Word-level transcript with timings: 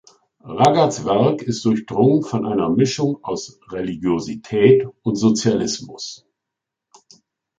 Ragaz’ 0.43 1.05
Werk 1.05 1.43
ist 1.43 1.63
durchdrungen 1.63 2.23
von 2.23 2.47
einer 2.47 2.69
Mischung 2.69 3.23
aus 3.23 3.59
Religiosität 3.71 4.87
und 5.03 5.13
Sozialismus. 5.15 6.25